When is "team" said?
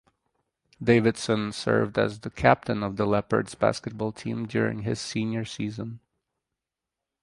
4.11-4.47